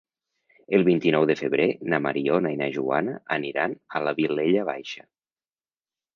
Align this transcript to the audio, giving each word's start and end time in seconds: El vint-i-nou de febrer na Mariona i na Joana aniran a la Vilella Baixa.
El 0.77 0.85
vint-i-nou 0.85 1.27
de 1.31 1.35
febrer 1.41 1.67
na 1.93 1.99
Mariona 2.05 2.55
i 2.57 2.57
na 2.63 2.71
Joana 2.79 3.15
aniran 3.37 3.77
a 3.93 4.03
la 4.09 4.17
Vilella 4.23 4.67
Baixa. 4.73 5.07